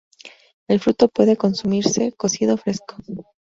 [0.67, 2.95] El fruto puede consumirse cocido o fresco.